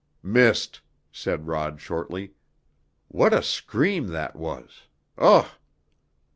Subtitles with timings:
[0.23, 0.81] "Missed!"
[1.11, 2.33] said Rod shortly.
[3.09, 4.87] "What a scream that was!
[5.19, 5.45] Ugh!"